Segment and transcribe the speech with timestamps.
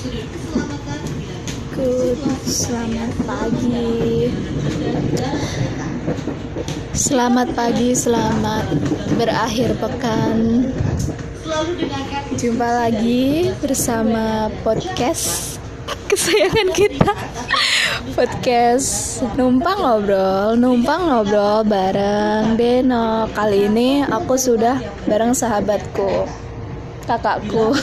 [0.00, 0.16] Good,
[2.48, 4.32] selamat pagi.
[6.96, 8.64] Selamat pagi, selamat
[9.20, 10.72] berakhir pekan.
[12.32, 15.60] Jumpa lagi bersama podcast
[16.08, 17.12] kesayangan kita.
[18.16, 23.28] Podcast numpang ngobrol, numpang ngobrol bareng Deno.
[23.36, 26.24] Kali ini aku sudah bareng sahabatku,
[27.04, 27.70] kakakku.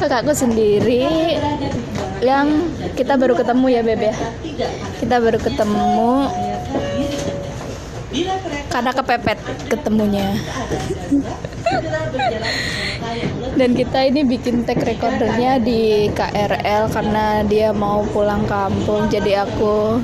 [0.00, 1.38] kakakku sendiri
[2.24, 2.48] yang
[2.98, 4.14] kita baru ketemu ya Beb ya?
[5.00, 6.28] Kita baru ketemu
[8.70, 9.38] karena kepepet
[9.70, 10.34] ketemunya.
[13.54, 19.06] Dan kita ini bikin tag recordernya di KRL karena dia mau pulang kampung.
[19.06, 20.02] Jadi aku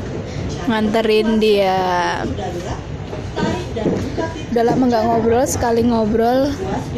[0.71, 1.75] nganterin dia
[4.51, 6.51] udah lama nggak ngobrol sekali ngobrol.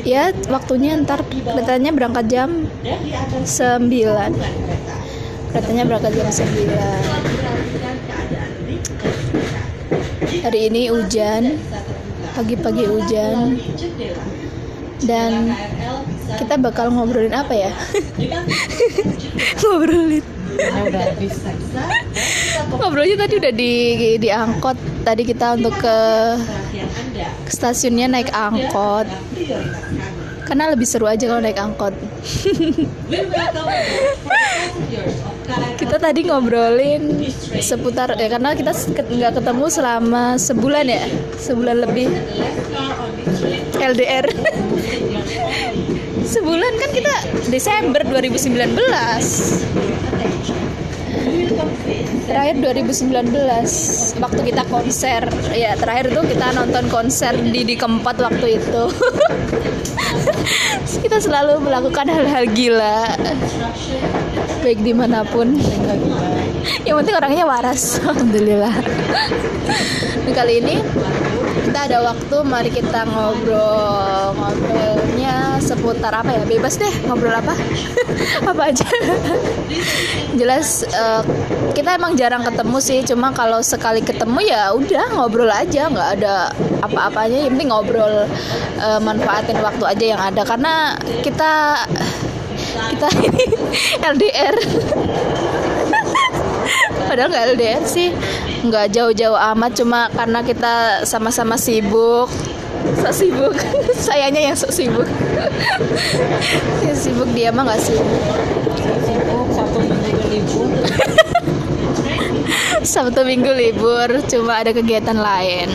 [0.02, 2.66] Ya waktunya ntar katanya berangkat jam
[3.44, 3.92] 9
[5.52, 6.48] katanya berangkat jam 9
[10.42, 11.60] hari ini hujan
[12.32, 13.60] pagi-pagi hujan.
[15.02, 15.50] Dan
[16.38, 17.72] kita bakal ngobrolin apa ya?
[19.60, 20.24] Ngobrolin.
[22.70, 23.72] Ngobrolnya tadi udah di
[24.22, 24.78] di angkot.
[25.02, 25.98] Tadi kita untuk ke,
[27.46, 29.06] ke stasiunnya naik angkot.
[30.42, 31.94] Karena lebih seru aja kalau naik angkot.
[35.80, 37.26] Kita tadi ngobrolin
[37.58, 41.02] seputar ya karena kita nggak ketemu selama sebulan ya
[41.36, 42.08] sebulan lebih.
[43.82, 44.30] LDR
[46.32, 47.14] sebulan kan kita
[47.50, 50.61] Desember 2019
[52.26, 53.12] terakhir 2019
[54.22, 55.22] waktu kita konser.
[55.52, 58.82] Ya terakhir itu kita nonton konser di di keempat waktu itu.
[61.02, 63.16] Kita selalu melakukan hal-hal gila.
[64.62, 65.56] Baik di mana pun.
[66.86, 67.96] Yang penting orangnya waras.
[68.06, 68.74] Alhamdulillah.
[70.22, 70.78] Nah, kali ini
[71.72, 76.44] kita ada waktu mari kita ngobrol ngobrolnya seputar apa ya?
[76.44, 77.56] Bebas deh ngobrol apa?
[78.52, 78.84] Apa aja.
[80.36, 81.24] Jelas uh,
[81.72, 86.52] kita emang jarang ketemu sih cuma kalau sekali ketemu ya udah ngobrol aja nggak ada
[86.84, 87.40] apa-apanya.
[87.40, 88.28] Yang penting ngobrol
[88.76, 90.44] uh, manfaatin waktu aja yang ada.
[90.44, 90.92] Karena
[91.24, 91.88] kita
[92.68, 93.44] kita ini
[94.12, 94.56] LDR
[97.12, 98.08] padahal nggak LDR sih.
[98.64, 102.32] Nggak jauh-jauh amat cuma karena kita sama-sama sibuk.
[103.04, 103.52] Sok sibuk.
[104.08, 105.04] Sayanya yang sok sibuk.
[106.82, 108.08] Ya sibuk dia mah nggak sibuk.
[109.04, 110.72] Sibuk satu minggu libur.
[112.82, 115.68] Sabtu minggu libur cuma ada kegiatan lain.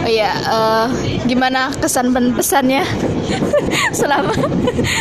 [0.00, 0.86] Oh iya uh,
[1.26, 2.84] gimana kesan dan pesannya?
[3.90, 4.30] Selama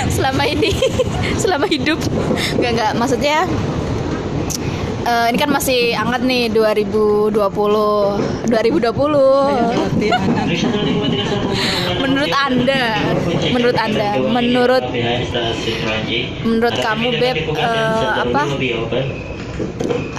[0.09, 0.73] selama ini
[1.37, 2.01] selama hidup.
[2.57, 3.45] Nggak nggak maksudnya
[5.09, 8.49] uh, ini kan masih hangat nih 2020 2020
[11.99, 12.83] menurut anda
[13.49, 14.85] menurut anda menurut
[16.45, 18.43] menurut kamu beb uh, apa?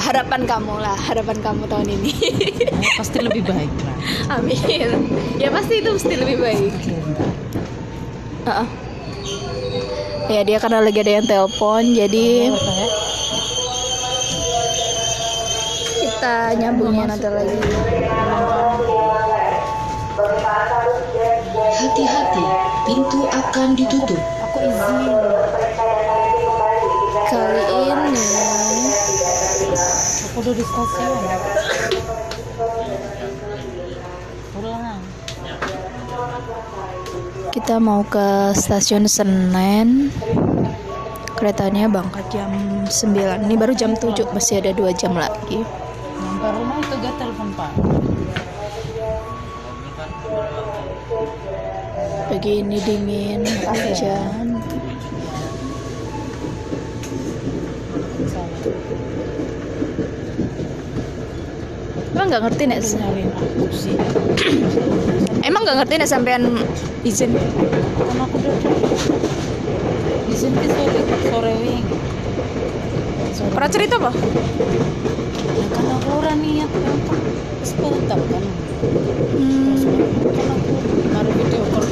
[0.00, 2.12] Harapan kamu lah harapan kamu tahun ini.
[3.00, 3.96] Pasti lebih baik lah.
[4.36, 5.08] Amin.
[5.40, 6.72] Ya pasti itu pasti lebih baik.
[8.44, 8.68] Uh -uh.
[10.32, 12.54] ya dia karena lagi ada yang telepon jadi
[16.20, 17.56] kita nyambungnya nanti lagi.
[21.80, 22.44] Hati-hati,
[22.84, 24.20] pintu akan ditutup.
[24.20, 24.96] aku izin
[27.24, 28.26] kali ini
[30.28, 31.20] aku udah di stasiun.
[34.52, 35.00] Pulang.
[37.48, 40.12] Kita mau ke stasiun Senen.
[41.32, 42.52] Keretanya berangkat jam
[42.84, 45.64] 9 ini baru jam 7 masih ada dua jam lagi
[46.60, 47.72] rumah itu gak telepon pak.
[52.28, 54.46] Pagi ini dingin hujan.
[62.10, 62.78] Emang nggak ngerti nek
[65.40, 66.42] emang nggak ngerti nek sampean
[67.00, 67.32] izin?
[67.32, 68.54] Karena aku udah
[70.28, 71.84] izin ke sore sore wing
[73.32, 74.12] sore pernah cerita apa
[75.50, 76.38] Ya, aku kan
[77.66, 78.22] sepuluh kan
[79.34, 79.74] hmm,
[80.30, 80.72] kan aku
[81.10, 81.84] baru video bapak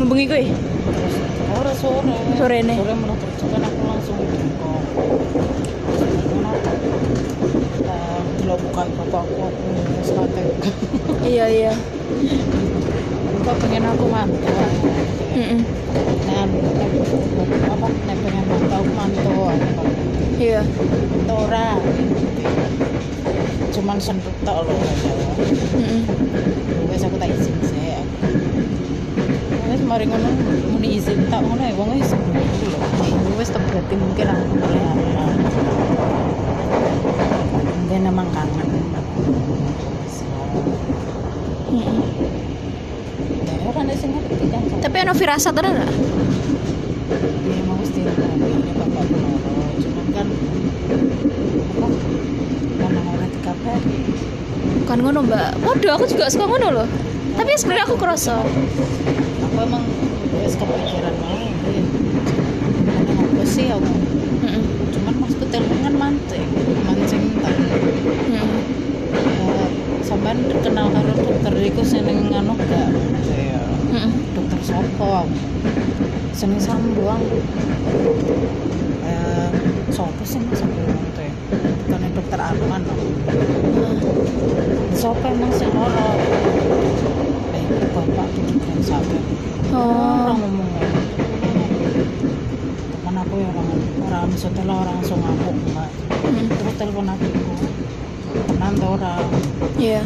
[0.00, 1.16] ngubungi gue terus
[1.52, 2.16] orang sore.
[2.40, 2.76] Sore nih.
[2.80, 4.18] sore terus kan aku langsung
[6.24, 6.52] karena
[7.92, 9.64] uh, belum bukan bapakku aku
[10.00, 10.44] selatan
[11.28, 11.72] iya iya.
[13.44, 14.48] Bapak pengen aku mantu
[15.36, 15.60] Mm-mm.
[16.24, 16.48] nah
[17.68, 20.03] apa pengen mantau mantau
[20.38, 20.62] iya.
[21.26, 21.78] Tora.
[23.74, 24.74] Cuman senduk tok lho
[25.74, 26.00] Mm-mm.
[26.94, 27.98] wes aku tak izin sih
[29.66, 30.30] wes mari ngono
[30.70, 34.54] muni izin tak ngono ya wong wis tak berarti mungkin aku.
[37.84, 38.68] Mungkin emang kangen.
[43.74, 44.62] Ada kan.
[44.80, 45.90] Tapi ono firasat ada nggak?
[47.44, 50.26] Ya mau loro cuman kan.
[51.74, 51.86] Apa?
[52.78, 53.98] Karena orang dikabari
[54.84, 55.48] bukan ngono mbak.
[55.64, 56.88] Waduh aku juga suka ngono loh.
[57.34, 58.38] Tapi sebenarnya aku kerasa.
[58.40, 59.82] Aku emang
[60.38, 61.34] wes kepikiran mau
[62.84, 63.92] karena apa sih aku
[64.44, 64.62] Mm-mm.
[64.92, 66.44] cuman maksudku telepon kan mancing
[66.84, 68.60] mancing tak Mm-mm.
[69.14, 69.66] Eh,
[70.04, 72.88] sampean kenal karo dokter iku seneng nganu gak?
[73.30, 73.62] Ya
[73.94, 74.12] Mm-mm.
[74.36, 75.38] dokter sopo aku
[76.34, 77.22] seneng sambuang
[79.06, 79.48] eh
[79.88, 81.30] sopo sih mas sambuang teh
[82.44, 83.08] Arman aku
[84.92, 86.08] sopo emang sing loro
[87.56, 87.64] eh
[87.96, 89.16] bapak pikiran sampe
[89.72, 90.28] oh.
[90.28, 90.70] Orang ngomong
[92.92, 95.88] teman aku ya orang orang setelah orang langsung ngamuk mbak.
[96.24, 96.46] Mm.
[96.52, 97.26] terus telepon aku
[98.48, 99.24] tenan tuh orang.
[99.76, 100.02] Iya.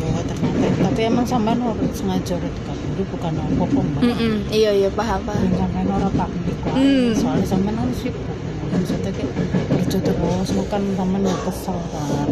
[0.00, 0.64] Ya ternyata.
[0.80, 4.02] Tapi emang sampean orang sengaja udah dikaburi bukan apa-apa mbak.
[4.48, 5.44] Iya iya paham paham.
[5.44, 6.30] Dan sampean orang pak
[6.66, 7.14] Hmm.
[7.16, 8.35] soalnya sampean harus sibuk
[8.76, 9.32] maksudnya kayak
[9.72, 12.28] kerja terus bukan sampean udah kesel kan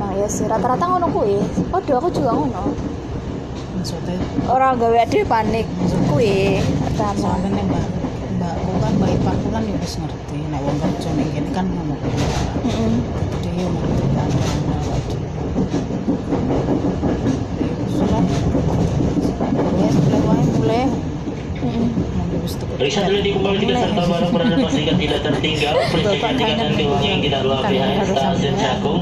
[0.00, 1.36] Nah ya sih rata-rata ngono kuwi.
[1.68, 2.72] Waduh aku juga ngono.
[3.76, 4.16] maksudnya
[4.48, 5.68] Orang gawe ade panik
[6.08, 7.20] kuwi pertama.
[7.20, 7.84] soalnya nih mbak
[8.36, 11.94] mbakku kan mbak ipakku kan ya wis ngerti nek wong kerja ning kene kan ngono
[12.64, 12.92] Heeh.
[13.40, 14.28] jadi ya ngerti kan
[19.80, 20.84] Wes mulai wae mulai
[21.60, 21.88] Heeh.
[22.80, 25.74] Periksa dulu dikembalikan serta barang berada pastikan tidak tertinggal.
[25.92, 29.00] Periksa tingkatan keuangan yang tidak luar biasa stasiun Cakung.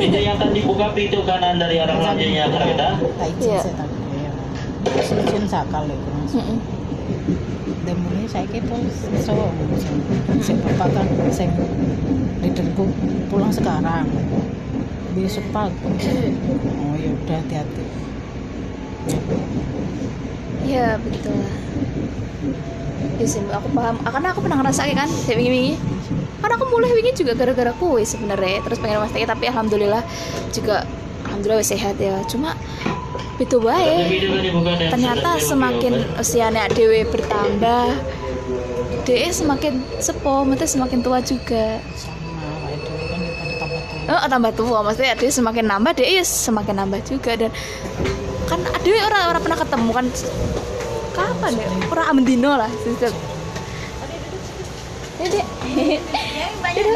[0.00, 2.88] Pintu yang akan dibuka pintu kanan dari arah selanjutnya kereta.
[3.36, 3.60] Iya.
[3.68, 4.32] ya
[5.04, 6.10] izin sakal itu
[7.96, 8.78] mulai saya kira
[9.20, 9.32] so
[10.40, 11.48] saya bapak kan saya
[12.44, 12.84] liderku
[13.32, 14.04] pulang sekarang
[15.16, 16.36] besok pagi
[16.80, 17.84] oh ya udah hati-hati
[20.68, 21.56] Ya betul lah.
[23.18, 23.98] Ya sih aku paham.
[24.02, 25.74] Ah, Karena aku pernah ngerasain kan kayak wingi-wingi.
[26.38, 28.62] Karena aku mulai wingi juga gara-gara kue sebenarnya.
[28.62, 30.02] Terus pengen mas tapi alhamdulillah
[30.54, 30.86] juga
[31.26, 32.22] alhamdulillah sehat ya.
[32.30, 32.54] Cuma
[33.38, 34.26] itu baik.
[34.90, 37.94] ternyata semakin usianya dewe bertambah
[39.08, 41.80] DE semakin sepo, maksudnya semakin tua juga.
[44.08, 47.50] Oh, tambah tua, maksudnya DE semakin nambah, DE ya semakin nambah juga dan
[48.48, 50.06] kan dewe orang orang pernah ketemu kan
[51.18, 51.66] kapan ya?
[51.90, 53.12] Orang amendino lah, sistem.
[55.18, 56.94] Dede, Dede,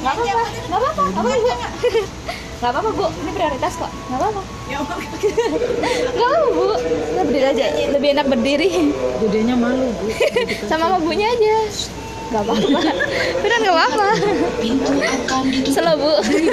[0.00, 0.22] nggak apa-apa,
[0.66, 1.50] nggak apa-apa, nggak apa-apa, Bu.
[2.60, 8.08] nggak apa-apa bu, ini prioritas kok, nggak apa-apa, nggak apa bu, Kita berdiri aja, lebih
[8.12, 8.68] enak berdiri.
[9.22, 10.06] dedenya malu bu.
[10.68, 11.56] Sama sama bunya aja.
[12.30, 12.68] Nggak apa-apa.
[13.42, 14.08] Beneran nggak apa-apa.
[14.60, 15.74] Pintu akan ditutup.
[15.74, 16.12] selo bu.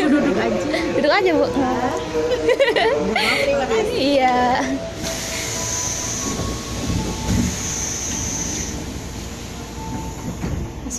[0.09, 0.59] Duduk aja.
[0.97, 1.45] Duduk aja bu.
[3.93, 4.63] Iya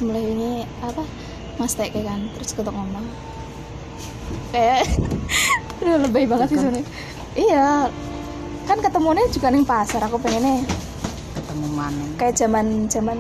[0.02, 0.50] mulai ini
[0.83, 1.02] apa
[1.59, 3.07] mas tek kan terus ketok ngomong
[4.55, 4.87] kayak
[5.78, 6.87] Aduh, lebay banget sih sebenarnya.
[7.38, 7.87] Iya
[8.67, 10.61] kan ketemunya juga nih pasar aku pengennya
[11.33, 12.05] ketemu mana?
[12.21, 13.17] kayak zaman zaman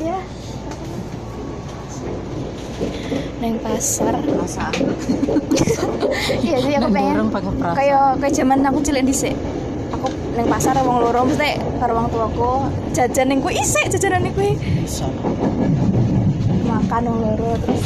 [0.00, 0.18] ya.
[3.42, 4.14] Neng pasar.
[4.24, 4.74] Perasaan
[6.40, 7.28] iya sih aku pengen
[7.76, 9.34] kayak kayak zaman aku cilik aku
[10.34, 12.52] neng pasar wong loro mesti karo wong tuaku.
[12.90, 14.58] Jajan ning kuwi isik jajanan kuwi.
[16.66, 17.82] Makan wong loro terus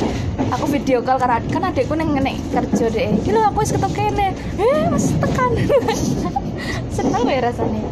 [0.49, 3.93] aku video call karena kan adekku neng nek kerja deh iki lho aku wis ketok
[3.93, 4.33] kene.
[4.57, 5.51] Eh mas tekan.
[6.97, 7.85] Seneng ya rasanya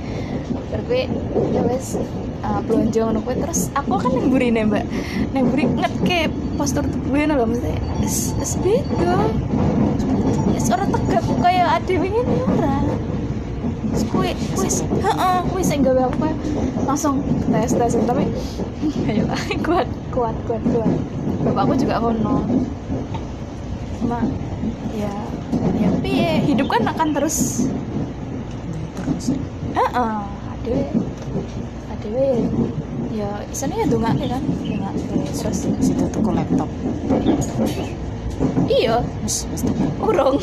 [0.67, 1.09] terus
[1.53, 1.87] ya wes
[2.41, 3.37] uh, belanja ngono kuwi.
[3.37, 4.85] Terus aku kan neng burine mbak.
[5.37, 9.21] Neng buri ngetke postur tubuhnya lho mesti es es beda.
[10.57, 12.66] Es ora tegap kayak ade wingi ini ora
[14.05, 14.69] Kue kue
[15.00, 16.29] heeh kue sing gawe aku
[16.85, 18.29] langsung tes tes tapi
[19.09, 19.25] ayo
[19.67, 20.93] kuat kuat kuat kuat.
[21.47, 22.45] Bapakku juga ngono
[23.97, 24.21] cuma
[24.93, 25.12] ya
[25.81, 26.45] ya piye?
[26.45, 27.71] Hidup kan akan terus.
[29.00, 29.26] Terus.
[29.73, 30.17] Heeh
[30.53, 30.83] adewe
[31.95, 32.26] adewe
[33.17, 36.69] ya isane ya dongake kan dongake terus situ tuku laptop.
[38.69, 39.00] Iya.
[39.25, 39.62] Wis wis
[40.03, 40.37] urung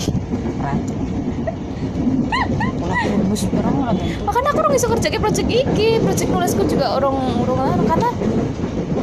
[4.24, 8.10] makanya aku orang iso kerja ke project iki project nulisku juga orang orang anu, karena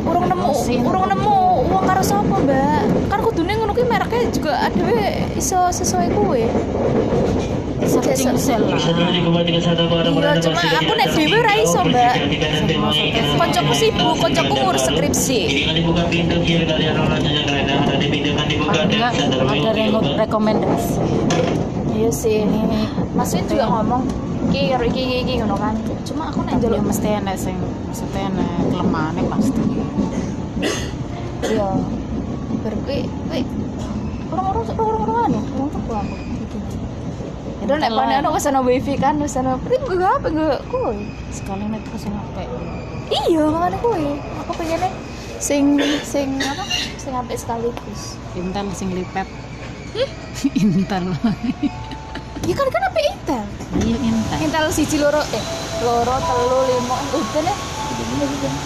[0.06, 0.50] orang nemu
[0.86, 1.38] orang nemu
[1.70, 2.82] uang karo sapa mbak?
[3.10, 4.86] Kan kudune ngono kuwi mereknya juga ada
[5.36, 6.44] iso sesuai kue
[8.38, 8.76] sel lah.
[8.76, 12.12] Bisa barang Iya, cuma aku nek dhewe ora iso, Mbak.
[13.34, 15.38] koncoku sibuk koncoku ngurus skripsi.
[19.50, 20.94] Ada reko- rekomendasi
[22.00, 22.48] iya sih
[23.12, 24.08] Mas Win juga ngomong
[24.48, 25.76] iki karo iki iki iki ngono kan.
[26.08, 29.62] Cuma aku nek tapi ya njaluk mesti enak sing maksudnya enak kelemahannya pasti.
[31.44, 31.68] Iya.
[32.60, 33.42] Berkuwi kuwi
[34.32, 36.16] orang-orang orang-orang anu orang tuku aku
[37.60, 41.64] itu nek pane anu wis ana wifi kan wis ana gue apa gue kuwi sekali
[41.68, 42.48] nek terus sampai
[43.12, 44.88] iya makanya kuwi aku pengennya
[45.40, 46.64] sing sing apa
[46.96, 48.16] sing sampai sekaligus.
[48.36, 49.28] Intel sing lipet
[50.62, 51.04] intel.
[52.46, 53.44] Ya kan kan apa intel?
[53.84, 54.38] Iya intel.
[54.40, 55.44] Intel siji loro eh
[55.84, 57.58] loro telu limo udah deh.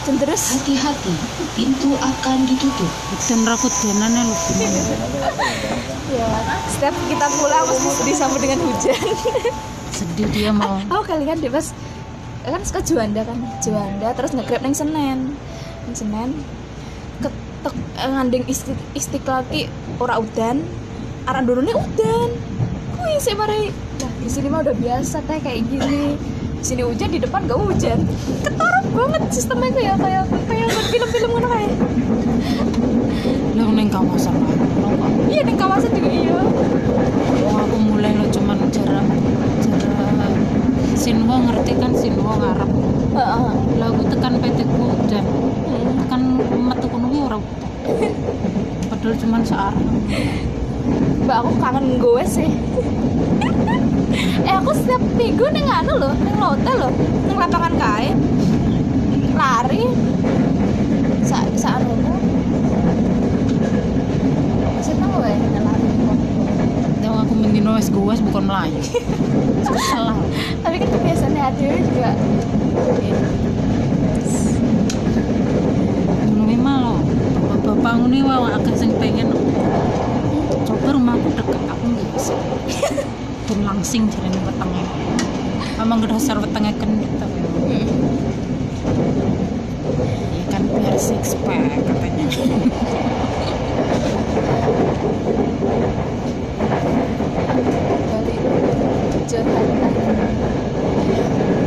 [0.06, 1.14] Cenderus Hati-hati,
[1.58, 2.90] pintu akan ditutup.
[3.26, 4.36] dan rakut danane lu
[6.14, 6.28] ya
[6.70, 9.08] setiap kita pulang pasti disambut dengan hujan.
[9.90, 10.78] Sedih dia mau.
[10.92, 11.74] Oh kalian deh pas
[12.46, 13.38] kan suka Juanda kan?
[13.58, 15.34] Juanda terus ngegrab neng Senen.
[15.88, 16.30] Neng Senen.
[17.22, 19.66] Ketek eh, ngandeng isti, istiqlal ki
[19.98, 20.62] ora udan
[21.24, 22.30] arah durunnya udan
[22.94, 26.16] kuy sih mari nah di sini mah udah biasa teh kayak gini.
[26.54, 28.08] Di sini hujan di depan gak hujan.
[28.40, 31.72] Ketorok banget sistemnya kayak kayak kayak film-film mana kayak.
[33.52, 34.52] Lu neng kawasan lah
[35.28, 36.40] iya di kawasan juga iya.
[37.44, 39.04] Wah, aku mulai lo cuman jarak
[39.60, 40.32] jarak
[40.94, 42.70] Sinwo ngerti kan Sinwo ngarep?
[43.12, 43.46] Heeh.
[43.76, 45.24] lah aku tekan PT ku dan
[45.64, 46.00] Hmm.
[46.00, 47.70] tekan metu kono ki ora utuh.
[48.88, 49.74] padahal cuman searah
[51.24, 52.50] mbak aku kangen gue sih.
[54.44, 56.92] Eh aku setiap minggu neng anu loh neng hotel loh
[57.26, 58.14] neng lapangan kain
[59.34, 59.90] lari
[61.24, 62.18] sa sa anu gue
[65.34, 65.88] neng lari.
[67.02, 68.78] Yang aku mendino wis guas bukan melayu
[69.64, 70.14] salah
[70.62, 72.10] tapi kan kebiasaan hati juga.
[76.30, 77.02] Dulu memang
[77.50, 79.33] lo bapak ngene wae akeh sing pengen
[80.64, 82.34] coba rumahku deket aku nggak bisa.
[83.46, 84.84] Pun langsing jarene wetenge.
[85.76, 87.38] Emang dasar wetenge kendit tapi
[90.32, 92.24] ya kan biar six pack katanya.
[99.28, 99.92] Curhatan.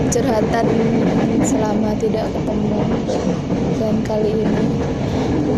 [0.10, 0.66] Curhatan
[1.46, 2.82] selama tidak ketemu.
[3.78, 4.66] Dan kali ini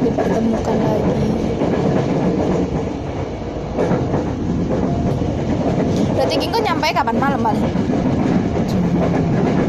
[0.03, 1.29] dipertemukan lagi
[6.19, 7.63] berarti Kiko nyampe kapan malam balik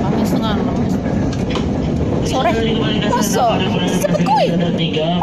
[0.03, 0.77] kami setengah enam
[2.27, 2.51] sore
[3.07, 3.47] masa
[4.03, 4.47] cepet kuy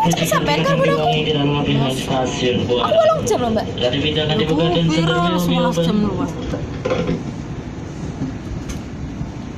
[0.08, 6.30] Cepet sampean kan udah aku aku walang jam loh mbak aku sadar sebelas jam luar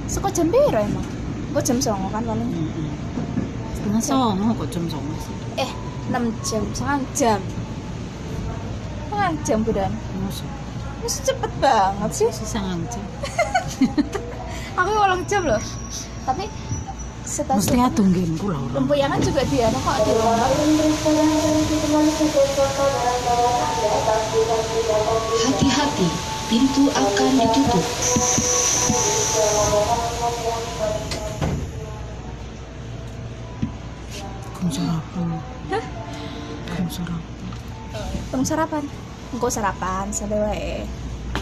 [0.09, 1.05] Suka jam biru emang
[1.53, 2.49] Kok jam songo kan paling
[3.77, 5.71] setengah songo kok jam songo sih Eh
[6.09, 7.39] 6 jam, setengah jam
[9.05, 10.68] Setengah jam budan Masa
[11.09, 12.29] Masih cepet banget sih.
[12.29, 13.01] Sisa jam
[14.77, 15.57] Aku walang jam loh.
[16.21, 16.45] Tapi
[17.25, 20.13] mesti stasiun atungin ku lah orang Lempuyangan juga dia kok di
[25.49, 26.09] Hati-hati,
[26.45, 27.85] pintu akan ditutup.
[34.53, 35.41] Kum sarapan
[35.73, 35.83] Hah?
[36.69, 37.45] Kum sarapan
[38.29, 40.73] Tunggu sarapan Engkau sarapan, sampai wae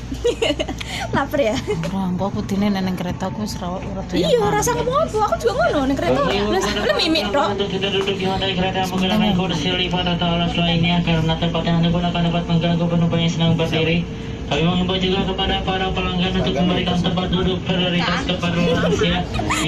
[1.15, 1.56] Lapar ya?
[1.91, 5.20] Ora, engko aku dine neng kereta aku serawat ora tuh Iya, rasa ngomong apa?
[5.32, 9.36] Aku juga ngono, nih kereta Lu mimik dong Untuk kita duduk di lantai kereta menggunakan
[9.36, 13.51] kursi lipat atau alas lainnya karena tempat yang anda gunakan dapat mengganggu penumpang yang sedang
[13.56, 13.98] berdiri.
[14.47, 19.17] Kami mengimbau juga kepada para pelanggan untuk memberikan tempat duduk prioritas kepada lansia.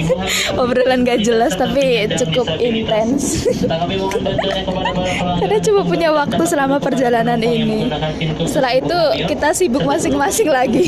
[0.62, 3.44] Obrolan gak jelas tapi cukup intens.
[5.44, 7.92] Karena cuma punya waktu selama perjalanan ini.
[8.48, 10.88] Setelah itu kita sibuk masing-masing lagi.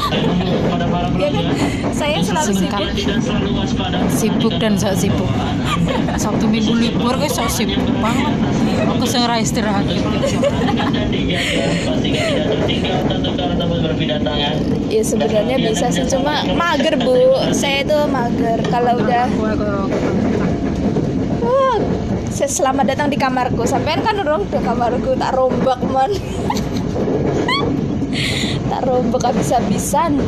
[0.00, 1.44] Kepada para Ya kan?
[1.96, 2.80] Saya selalu sibuk.
[2.80, 3.98] Dan selalu waspada.
[4.12, 5.28] sibuk dan sok sibuk
[6.16, 8.34] sabtu minggu libur gue sok sibuk banget
[8.86, 10.10] aku sing ora istirahat gitu
[14.90, 17.14] Ya sebenarnya bisa sih cuma mager bu.
[17.54, 18.58] Saya itu mager.
[18.66, 19.30] Kalau udah
[21.40, 21.78] Wah,
[22.32, 23.62] saya selamat datang di kamarku.
[23.70, 26.10] Sampean kan orang udah kamarku tak rombak man.
[28.70, 30.18] tak rombok habis-habisan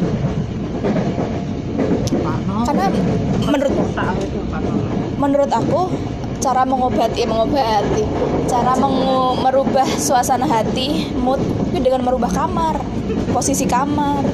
[2.67, 2.87] karena
[3.47, 3.75] menurut.
[5.23, 5.87] Menurut aku
[6.43, 8.03] cara mengobati mengobati
[8.51, 11.39] cara mengu- merubah suasana hati mood
[11.71, 12.83] itu dengan merubah kamar
[13.31, 14.27] posisi kamar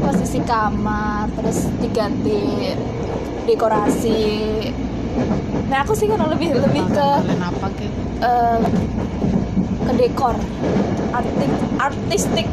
[0.00, 2.72] posisi kamar terus diganti
[3.44, 4.24] dekorasi
[5.68, 7.08] nah aku sih kan lebih lebih ke
[8.24, 8.58] eh,
[9.84, 10.40] ke dekor
[11.10, 12.46] artik artistik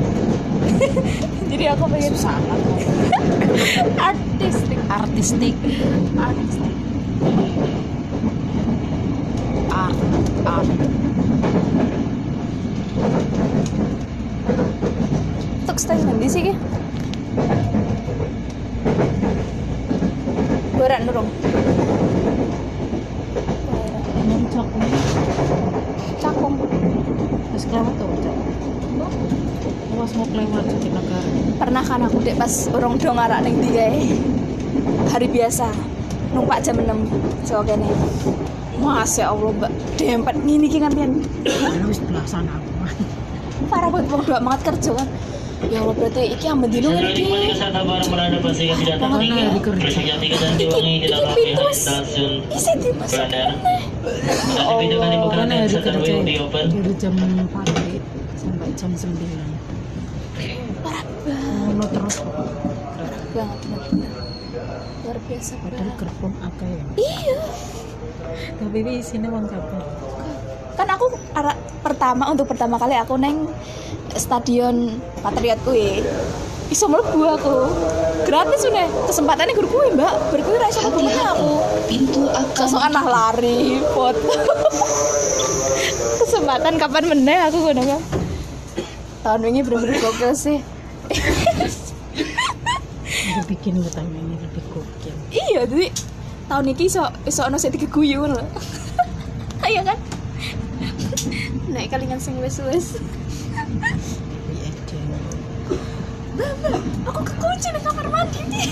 [1.52, 2.60] jadi aku pengen Sangat
[4.10, 5.56] artistik artistik.
[6.18, 6.74] artistik
[9.72, 9.98] Art.
[10.46, 10.70] Art.
[15.62, 16.44] untuk stage nanti sih
[20.78, 21.30] berat nurung
[24.28, 24.68] Muncak.
[26.18, 26.56] cakung
[27.68, 28.08] Kelewat tuh.
[28.24, 28.36] Cak.
[29.98, 31.30] Awas mau kelewat di negara.
[31.58, 33.98] pernah kan aku dek pas orang dong arak ning ndi kae
[35.10, 35.66] hari biasa
[36.38, 37.90] numpak jam 6 so kene
[38.78, 41.26] Masya Allah mbak dempet ngini ki kan pian
[41.90, 42.70] wis belasan aku.
[43.74, 45.08] parah banget wong dua banget kerja kan
[45.68, 47.24] ya Allah berarti iki dino ngerti di
[50.56, 51.80] diwangi tidak Iki pintus.
[51.82, 52.26] di
[52.78, 52.90] di
[55.34, 56.14] Mana hari kerja?
[56.22, 56.34] di
[56.70, 57.14] Dari jam
[57.50, 57.98] pagi
[58.38, 59.10] sampai jam 9.
[60.86, 61.90] parah banget.
[61.90, 62.16] terus.
[63.34, 63.60] Banget
[65.08, 66.84] luar biasa padahal gerbong akeh ya.
[67.00, 67.38] iya.
[68.60, 69.82] Tapi ini isinya wong kabeh.
[70.78, 73.50] Kan aku ara- pertama untuk pertama kali aku neng
[74.14, 76.06] stadion Patriot kuwi.
[76.68, 77.58] Iso mlebu aku.
[78.28, 80.14] Gratis udah kesempatannya guru kuwi mbak.
[80.30, 81.52] Berkuwi ra iso mlebu meneh aku.
[81.90, 84.36] Pintu akan Sosokan lah lari foto
[86.28, 88.02] kesempatan kapan meneh aku ngono kan
[89.24, 90.60] tahun ini bener-bener gokil sih.
[93.38, 95.16] Aku bikin utang ini lebih gokil.
[95.32, 95.88] iya jadi
[96.52, 98.44] tahun ini iso iso ono sing dikeguyu ngono lho.
[99.63, 99.96] Ayo kan
[101.78, 102.98] naik kalingan sing wis-wis
[104.50, 105.10] Iya, Jen.
[107.06, 108.66] aku kekunci di kamar mandi nih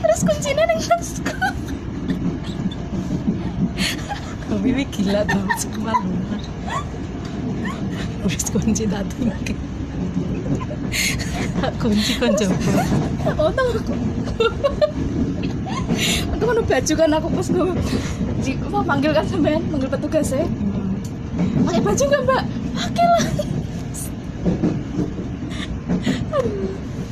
[0.00, 1.36] terus kuncinya neng tasku
[4.52, 6.12] Tapi ini gila tau semalam.
[8.28, 9.56] Wis kunci datang ke.
[11.80, 12.56] kunci kan coba.
[13.32, 13.92] oh aku
[16.36, 17.72] aku mau baju kan aku pas gue
[18.72, 20.44] mau panggil kan sampean manggil petugas ya
[21.66, 22.42] pakai baju nggak mbak
[22.76, 23.24] pakai lah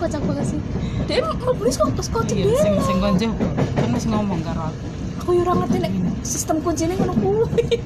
[0.01, 0.61] kocak banget sih
[1.07, 3.47] dia mau beli kok kok kok Iya, sing jendela sing kon coba.
[3.75, 4.87] Kan wis ngomong karo aku.
[5.21, 7.77] aku yo ora ngerti nek sistem kuncinya ngono kuwi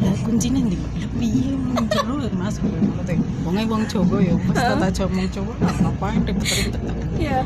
[0.00, 0.76] Lah kuncinya ndi?
[1.20, 3.20] Piye mung jero Mas ngono teh.
[3.44, 6.82] Wong e wong Jawa ya, pas tata Jawa wong Jawa ngapain ribet-ribet.
[7.20, 7.44] iya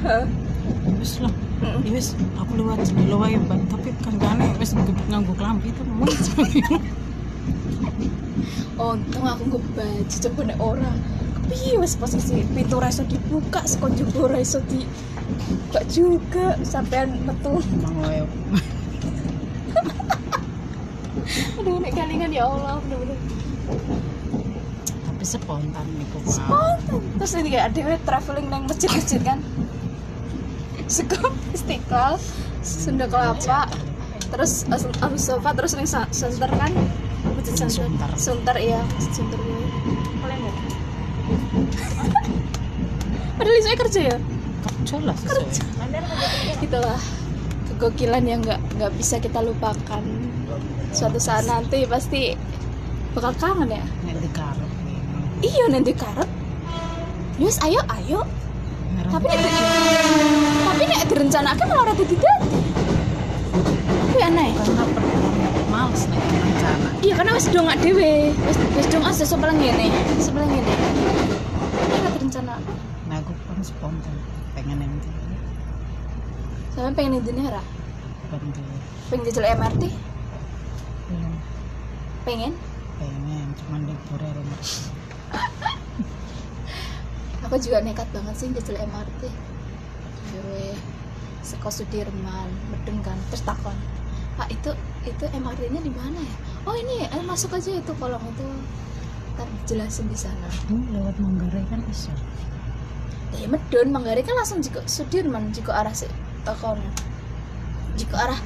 [1.02, 1.34] Wis lah.
[1.82, 3.58] Ya wis aku lewat wae, Mbak.
[3.74, 4.70] Tapi kancane wis
[5.10, 6.30] nganggo klambi itu wis.
[8.76, 10.90] untung aku nggak baju coba nek ora
[11.46, 14.84] piye wis posisi pintu ra iso dibuka sekon ora iso di
[15.48, 18.20] buka juga sampean metu Emang wae.
[21.56, 23.18] aduh nek kalingan ya Allah bener-bener
[25.06, 26.34] Tapi spontan niku, Pak.
[26.34, 29.38] spontan terus ini kayak ada traveling nang masjid-masjid kan
[30.86, 32.14] Seko Istiqlal
[32.62, 33.66] Sunda Kelapa
[34.28, 34.62] terus
[35.00, 36.70] Abu Sofa terus nang Sa- Sunter kan
[37.46, 38.10] masjid Sunter Sunter.
[38.18, 38.82] Sunter iya.
[38.98, 39.70] Masjid Sunter gue nggak
[43.36, 44.16] padahal saya kerja ya?
[44.66, 45.46] Kerja lah sesuai.
[46.66, 46.98] itulah
[47.70, 50.02] kegokilan yang nggak nggak bisa kita lupakan.
[50.90, 52.34] Suatu saat nanti pasti
[53.14, 53.86] bakal kangen ya?
[54.02, 54.70] Nek dikarep.
[55.46, 56.26] iya nanti karet.
[57.38, 58.26] Yus ayo ayo.
[59.06, 59.54] Tapi nek
[60.66, 64.50] tapi nek direncanakan malah rada dadi tapi aneh.
[64.56, 64.82] Karena
[65.76, 66.88] males nek rencana.
[67.04, 68.32] iya karena wis dong dhewe.
[68.32, 69.92] Wis wis dong asa sebelah ngene.
[70.16, 70.72] Sebelah ngene.
[70.72, 72.56] Ini nggak direncana
[73.06, 74.16] Nah, aku kan spontan.
[74.56, 75.12] Pengen nanti
[76.76, 77.64] saya pengen ini ra.
[78.28, 78.60] Bantu
[79.08, 79.82] pengen jajal MRT
[81.08, 81.32] belum
[82.28, 82.52] pengen.
[83.00, 83.48] Pengen?
[83.56, 84.60] Cuman libur ya rumah
[87.48, 89.22] aku juga nekat banget sih jajal MRT
[90.36, 90.74] gue
[91.46, 93.78] Seko Sudirman Medeng kan terus takon
[94.36, 94.70] Pak itu
[95.08, 96.34] itu MRT nya di mana ya
[96.68, 98.46] oh ini eh, masuk aja itu kolong itu
[99.36, 102.12] ntar jelasin di sana ini lewat Manggarai kan bisa
[103.36, 106.04] ya Medun Manggarai kan langsung jika Sudirman jika arah si
[106.44, 106.84] uh, kono
[107.96, 108.40] jika arah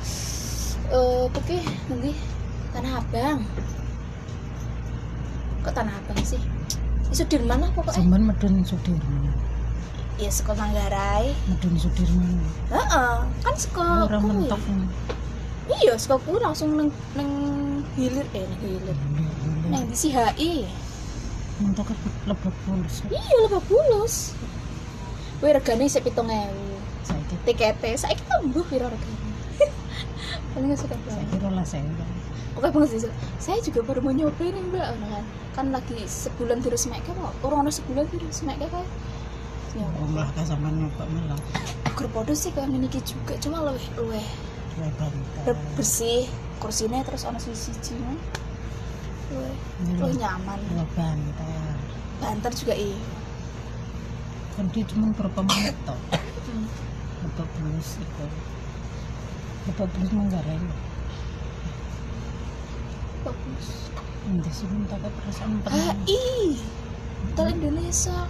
[0.90, 1.58] eh oke
[1.90, 2.14] nanti
[2.70, 3.42] Tanah Abang.
[5.66, 6.38] Kok Tanah Abang sih?
[7.10, 7.98] Di Sudirman lah pokoknya.
[7.98, 9.22] Sampeyan medun Sudirman.
[10.22, 11.34] Iya, sekolah Manggarai.
[11.50, 12.38] Medun Sudirman.
[12.70, 14.60] Heeh, kan sekolah Ora mentok.
[15.70, 17.30] Iya, sekolah kuwi langsung neng neng
[17.94, 18.96] hilir eh neng hilir.
[19.70, 20.66] Neng di CHI.
[21.62, 21.94] Mentok ke
[22.26, 22.94] lebok bulus.
[23.06, 24.34] Iya, lebih bulus.
[25.40, 26.50] Wih, regane sik 7000.
[27.06, 29.28] Saiki Tiketnya saiki tambah piro regane.
[30.52, 31.22] Paling suka banget.
[31.22, 31.86] saiki rolas saya.
[32.58, 33.00] Oke banget sih.
[33.38, 35.24] Saya juga baru mau nyobain nih mbak, kan.
[35.54, 37.32] Kan lagi sebulan terus make kok.
[37.46, 38.84] Orang orang sebulan terus make kan.
[39.78, 41.38] Ya, Oh, malah ka sampean nyoba malah.
[42.10, 44.24] podo sih kayak ini juga, cuma lebih lebih
[45.76, 46.28] bersih
[46.60, 48.16] kursinya terus ono sisi sini.
[49.30, 50.58] Lebih lebih nyaman.
[50.68, 51.76] Dua bantal.
[52.20, 53.00] Banter juga iya.
[54.58, 56.00] Kan dia cuma berapa menit toh?
[56.50, 56.66] Hmm.
[57.22, 58.26] Lebok bulus itu.
[59.70, 60.58] Lebok bulus Manggarai.
[63.22, 63.68] Bagus.
[64.26, 66.58] Nanti sih minta ke perasaan Ah, ih.
[67.30, 68.26] Hotel Indonesia.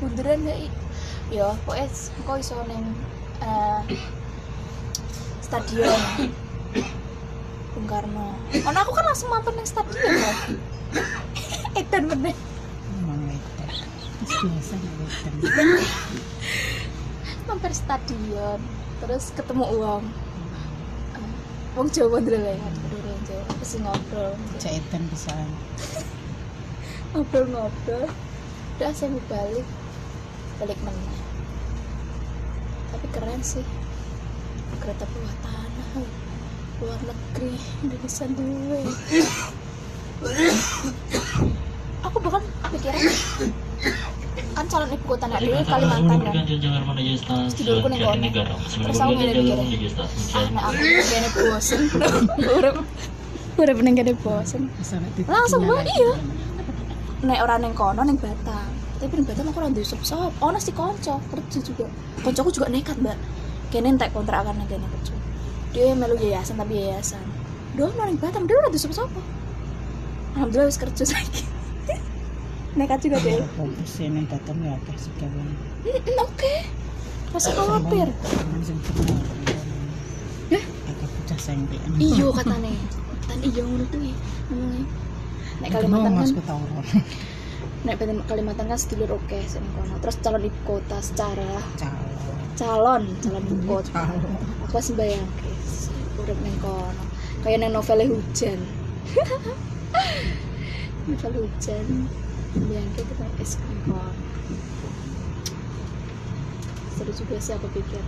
[0.00, 0.68] Bundaran gak i?
[1.28, 1.86] Ya, pokoknya
[2.24, 2.88] kok iso neng
[3.44, 3.80] eh,
[5.52, 6.00] stadion
[7.76, 8.32] Bung Karno.
[8.56, 10.36] Ono aku kan langsung mampir neng stadion kan.
[11.80, 12.08] Edan.
[12.08, 13.64] Memang itu.
[14.24, 15.34] Terus biasa wedan.
[17.48, 18.60] Mampir stadion.
[19.04, 20.04] Terus ketemu uang.
[21.20, 21.32] Eh,
[21.76, 22.56] Wong Jawa dulu ya.
[22.56, 23.44] Wong Jawa.
[23.60, 24.32] Terus ngobrol.
[24.56, 25.36] Jahitan bisa.
[27.12, 28.08] Ngobrol-ngobrol.
[28.80, 29.68] Udah saya mau balik.
[30.60, 31.20] Balik meneh.
[32.92, 33.64] Tapi keren sih.
[34.82, 35.90] Kereta bawah tanah.
[36.82, 37.54] Luar negeri.
[37.82, 38.80] Indonesia dulu.
[42.02, 42.42] Aku bahkan
[42.74, 43.02] pikiran
[44.52, 46.46] kan calon ibu kota nak dulu Kalimantan kan ning
[47.26, 47.94] kono.
[47.96, 48.54] Jatinegara.
[48.56, 49.36] Terus aku mikir.
[49.42, 51.80] menuju stasiun ah nek aku kayaknya bosen
[52.56, 52.76] urip
[53.58, 55.76] urip ning kene bosen Bisa nek titik Langsung gitu.
[55.84, 56.12] iya.
[57.22, 58.68] nek ora ning kono ning Batam
[59.00, 61.86] tapi ning Batam aku ora duwe sop-sop ono si konco kerja juga
[62.22, 63.18] koncoku juga nekat mbak
[63.72, 65.16] kene entek kontrakan ning kene kerja
[65.72, 67.24] dia melu yayasan tapi yayasan.
[67.72, 69.08] Doh ning Batam dia ora duwe sop-sop
[70.36, 71.48] alhamdulillah wis kerja saiki.
[72.78, 75.48] Nekat juga deh Fokus sih ning Batam ya akeh segawan.
[75.88, 76.54] Mm, oke.
[77.32, 78.08] Masih bener.
[80.84, 81.90] Akeh bocah sengklean.
[81.96, 82.76] iyo katane
[83.24, 84.12] kan iyo ngono kuwi
[84.52, 84.84] ngomongnya.
[85.64, 87.00] Nek Kalimantan mau kan.
[87.82, 89.94] Nek Kalimantan- Kalimantan kan sedulur oke sing kono.
[89.98, 92.02] Terus calon ibu kota secara Calon.
[92.54, 93.90] calon calon ibu kota.
[93.90, 94.22] Calon.
[94.62, 97.02] aku masih bayang guys urip ning kono.
[97.42, 98.60] Kayak nang novel hujan.
[101.10, 101.86] Novel hujan.
[102.54, 104.14] Bayang kita es ning kono.
[106.94, 108.02] Seru juga sih aku pikir.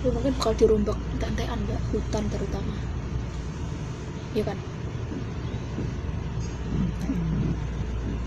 [0.00, 1.80] Tapi mungkin bakal dirombak entek-entekan mbak.
[1.94, 2.74] Hutan terutama.
[4.34, 4.58] Iya kan?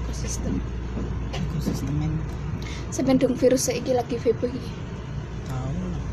[0.03, 0.63] Ekosistem
[1.63, 2.11] Ekosistem yang
[2.91, 4.71] Sebendung virus saiki lagi heboh iki.
[5.47, 6.03] tahu lah.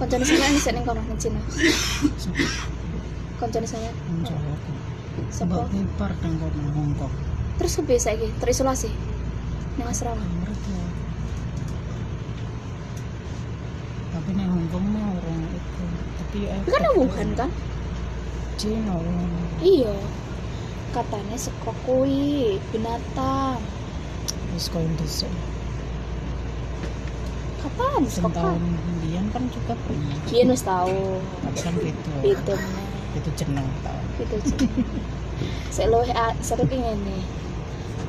[0.00, 1.44] Koncone sampean isih ning kono ning Cina.
[3.36, 3.92] Koncone sampean.
[5.28, 7.12] Sebab kiper dan kono Hongkong.
[7.60, 8.88] Terus kebiasa saiki terisolasi.
[9.76, 10.24] Ning asrama.
[10.24, 10.84] Ya.
[14.16, 15.84] Tapi nih Hongkong mah orang itu.
[16.16, 16.56] Tapi ya.
[16.64, 17.50] Kan nang Wuhan kan?
[18.56, 18.96] Cina.
[19.60, 19.94] Iya.
[20.96, 23.60] Katanya seko kuwi binatang.
[24.58, 25.30] Kau desa.
[27.62, 28.26] Kapan seko?
[28.34, 30.18] tahun kemudian kan juga pernah.
[30.26, 30.90] Biyen wis tau.
[31.46, 32.10] Tapi kan gitu.
[32.26, 32.54] Itu
[33.14, 33.98] Itu jeneng tau.
[34.18, 34.34] itu
[35.70, 37.18] Sik luwih a- seru ki ngene.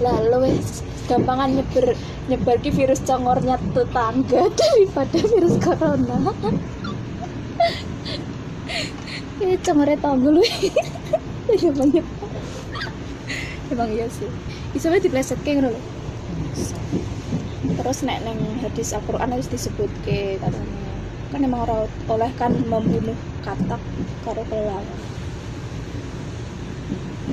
[0.01, 0.57] Lah luwih
[1.05, 1.93] gampangan nyebar
[2.29, 6.17] nyebar ki virus congornya tetangga daripada virus corona.
[9.39, 10.41] Ini congornya tangga lu.
[11.49, 12.05] Ya banyak.
[13.73, 14.29] Emang iya sih.
[14.69, 15.81] Bisa di pleset kayak ngono lho.
[17.79, 20.91] Terus nek neng hadis Al-Qur'an harus disebut ke katanya.
[21.29, 23.81] Kan emang ora oleh kan membunuh katak
[24.25, 24.97] karo kelelawar.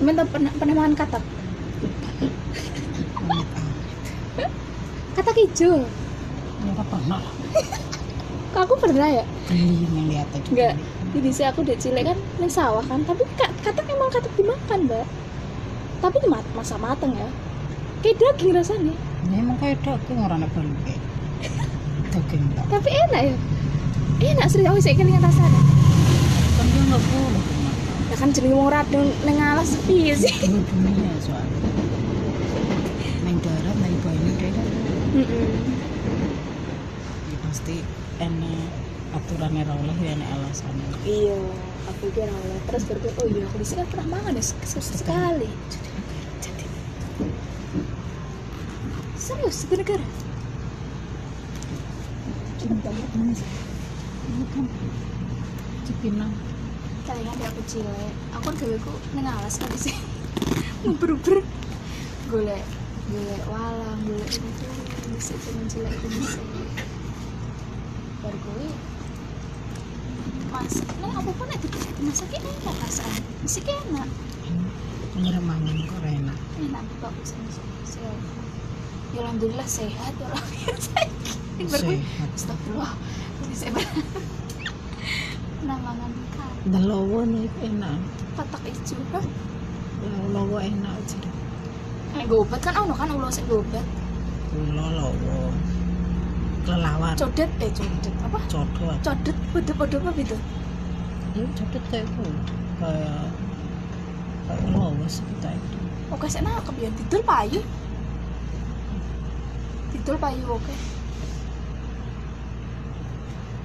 [0.00, 1.24] Minta pernah pernah makan katak.
[5.16, 5.82] Katak hijau.
[6.66, 7.20] Ya pernah
[8.56, 9.24] aku pernah ya?
[9.52, 10.48] Geli yang lihat aja.
[10.48, 10.74] Enggak.
[11.16, 15.06] Jadi saya aku udah cilik kan neng sawah kan, tapi katak emang katak dimakan, Mbak.
[16.04, 16.16] Tapi
[16.56, 17.28] masa mateng ya.
[18.04, 18.94] Kayak daging rasanya.
[19.30, 20.48] Ya emang kayak daging orang lu
[20.85, 21.02] kayak.
[22.12, 22.42] Daging.
[22.68, 23.35] Tapi enak ya.
[24.32, 25.62] Enak serius aku sih kelingan rasanya.
[26.56, 27.44] Kan dia nggak boleh.
[28.06, 30.32] Ya kan jenenge wong radon neng alas piye sih?
[30.46, 31.61] Dua dunia soalnya.
[33.26, 34.52] Neng darat, neng banyu deh.
[35.20, 35.48] Heeh.
[37.28, 37.76] Ya, pasti
[38.22, 38.70] enak
[39.12, 40.87] aturannya rawleh ya enak alasannya.
[41.04, 41.40] Iya.
[41.87, 44.66] aku kira oleh terus berpikir oh iya aku di sini kan pernah mangan ya sek-
[44.66, 45.88] sek- sekali jadi
[49.26, 50.06] serius itu negara?
[52.66, 53.42] Banyak manis
[54.54, 54.66] kan
[55.82, 56.30] Cipinang.
[57.06, 59.94] Kayaknya ada aku cilik aku kan gaweku neng alas kan sih
[60.82, 61.42] nguber-uber
[62.30, 62.62] golek
[63.10, 64.66] golek walang golek itu
[65.14, 66.42] bisa cuman cilik itu bisa
[68.22, 68.70] baru gue
[70.50, 70.88] masak.
[71.02, 71.68] Nah apa pun itu
[72.02, 74.08] masaknya enak rasanya mesti enak.
[75.14, 76.38] Penyiramangan kok enak.
[76.58, 77.30] Enak bagus
[77.86, 78.45] sih
[79.16, 80.92] ya alhamdulillah sehat orang biasa
[81.72, 82.92] baru gue sehat astagfirullah.
[82.92, 83.48] Kan.
[87.24, 87.96] Nih enak.
[88.37, 88.61] Patak
[89.09, 89.24] kan
[90.61, 91.35] enak aja deh.
[92.20, 93.87] Eh, gobat kan ono kan ulo sing gobat.
[94.52, 95.48] Kulo lowo
[96.66, 98.38] kelelawar Codet eh codet apa?
[98.52, 98.96] codot.
[99.00, 100.37] Codet podo-podo apa gitu?
[101.37, 102.24] ya codot kayak itu
[102.81, 103.29] kayak
[104.44, 105.79] kayak sekitar itu.
[106.12, 107.22] Oke, saya nangkep ya didul
[109.94, 110.75] Didul payu oke.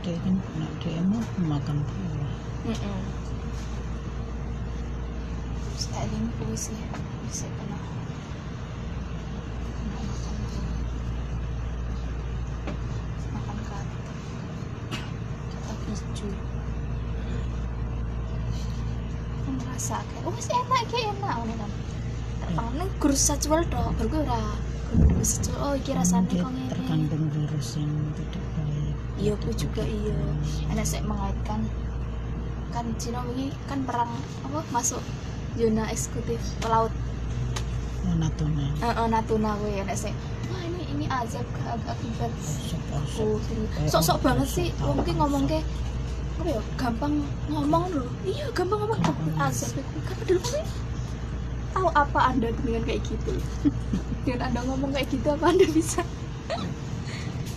[0.01, 2.33] dia kan nak dia mau makan buah
[2.65, 3.01] Heeh.
[5.77, 6.73] Saya ini puisi
[7.25, 7.77] bisa kena.
[9.77, 10.35] Kena makan
[13.29, 13.85] makan katak
[15.53, 16.33] katak hijau.
[19.41, 21.71] Aku merasa kayak oh sih enak kayak enak kan.
[23.01, 24.21] Kurus sajual dok, baru
[24.95, 25.57] kurus sajual.
[25.61, 26.69] Oh iki rasanya dia kok ngene.
[26.71, 28.95] terkandung virus yang tidak baik.
[29.21, 30.17] Iya, aku juga iya.
[30.73, 31.59] Anak saya mengaitkan.
[32.71, 34.11] Kan Cina ini kan perang
[34.47, 35.03] apa masuk
[35.59, 36.93] zona eksekutif pelaut.
[38.01, 38.65] Oh, Natuna.
[38.81, 40.15] Eh eh, Natuna gue anak saya
[40.51, 41.47] wah ini ini azab
[41.87, 42.31] akibat
[43.23, 43.39] oh,
[43.87, 44.67] sok-sok banget sih.
[44.83, 45.59] mungkin ngomong ke
[46.41, 48.99] apa ya gampang ngomong loh iya gampang ngomong.
[48.99, 50.61] Oh, azab itu kan dulu gue
[51.71, 53.31] tahu apa anda dengan kayak gitu.
[54.27, 56.05] Dengan anda ngomong kayak gitu apa anda bisa?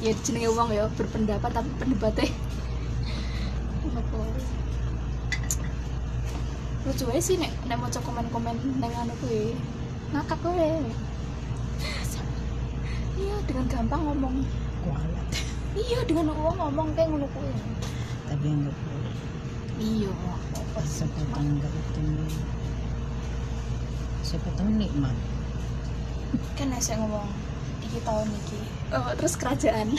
[0.01, 2.33] Ya jenenge uang ya berpendapat tapi pendapatnya.
[3.93, 4.19] Apa?
[6.89, 9.53] Lucu aja sih nek nek mau komen-komen neng anu kuwi.
[10.13, 10.89] Ngakak gue
[13.15, 14.35] iya dengan gampang ngomong.
[14.85, 15.29] Kualat.
[15.77, 17.53] Iya dengan uang ngomong kayak ngono kuwi.
[18.25, 19.17] Tapi enggak boleh
[19.81, 20.13] iya.
[20.57, 22.03] Apa sih enggak itu
[24.35, 25.15] siapa tahu nikmat.
[26.59, 27.23] Kan saya ngomong
[27.87, 28.59] iki tahun iki.
[28.91, 29.95] Oh, terus kerajaan